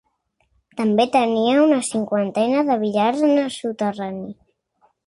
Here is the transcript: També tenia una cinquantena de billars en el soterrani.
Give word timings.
També 0.79 1.05
tenia 1.17 1.59
una 1.65 1.79
cinquantena 1.91 2.65
de 2.71 2.81
billars 2.87 3.23
en 3.31 3.39
el 3.47 3.57
soterrani. 3.61 4.29